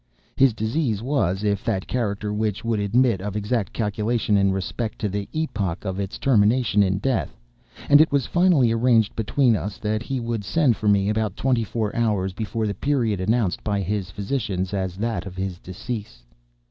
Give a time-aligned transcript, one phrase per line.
[0.35, 5.09] His disease was of that character which would admit of exact calculation in respect to
[5.09, 7.37] the epoch of its termination in death;
[7.87, 11.63] and it was finally arranged between us that he would send for me about twenty
[11.63, 16.23] four hours before the period announced by his physicians as that of his decease.